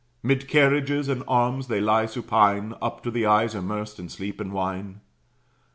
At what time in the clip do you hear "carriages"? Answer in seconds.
0.47-1.07